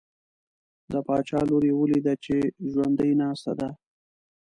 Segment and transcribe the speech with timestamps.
[0.91, 2.35] د باچا لور یې ولیده چې
[2.71, 3.69] ژوندی ناسته ده.